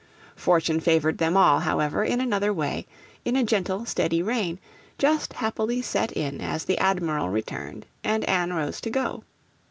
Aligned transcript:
Fortune 0.35 0.79
favoured 0.79 1.19
them 1.19 1.37
all, 1.37 1.59
however, 1.59 2.03
in 2.03 2.19
another 2.19 2.51
way, 2.51 2.87
in 3.23 3.35
a 3.35 3.43
gentle, 3.43 3.85
steady 3.85 4.23
rain, 4.23 4.57
just 4.97 5.33
happily 5.33 5.79
set 5.83 6.11
in 6.13 6.41
as 6.41 6.65
the 6.65 6.79
Admiral 6.79 7.29
returned 7.29 7.85
and 8.03 8.23
Anne 8.23 8.51
rose 8.51 8.81
to 8.81 8.89
go. 8.89 9.23